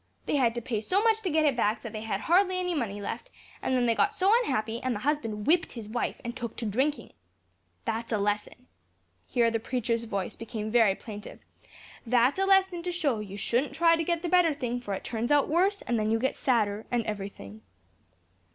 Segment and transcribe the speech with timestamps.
[0.25, 2.73] They had to pay so much to get it back, that they had hardly any
[2.73, 3.29] money left;
[3.61, 6.65] and then they got so unhappy, and the husband whipped his wife, and took to
[6.65, 7.13] drinking.
[7.85, 8.65] That's a lesson."
[9.27, 11.41] (Here the preacher's voice became very plaintive),
[12.03, 15.03] "that's a lesson to show you shouldn't try to get the better thing, for it
[15.03, 17.61] turns out worse, and then you get sadder, and every thing."